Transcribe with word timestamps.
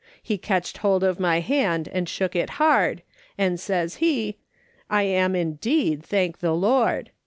He 0.23 0.39
catched 0.39 0.79
hold 0.79 1.03
of 1.03 1.19
my 1.19 1.41
hand 1.41 1.87
and 1.89 2.09
shook 2.09 2.35
it 2.35 2.49
hard, 2.57 3.03
and 3.37 3.59
says 3.59 3.97
he:"' 3.97 4.37
I 4.89 5.03
am 5.03 5.35
indeed, 5.35 6.01
thank 6.01 6.39
the 6.39 6.53
Lord.' 6.55 7.11